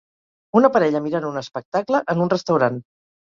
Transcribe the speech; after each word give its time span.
Una 0.59 0.71
parella 0.77 1.01
mirant 1.07 1.27
un 1.27 1.37
espectacle 1.43 2.01
en 2.15 2.25
un 2.27 2.33
restaurant. 2.35 2.81